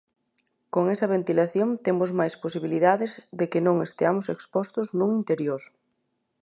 [0.73, 5.61] Con esa ventilación temos máis posibilidades de que non esteamos expostos nun interior.